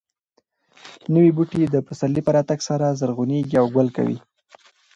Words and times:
نوي 1.13 1.31
بوټي 1.35 1.63
د 1.69 1.75
پسرلي 1.87 2.21
په 2.23 2.31
راتګ 2.35 2.59
سره 2.69 2.95
زرغونېږي 2.99 3.55
او 3.61 3.67
ګل 3.75 3.87
کوي. 3.97 4.17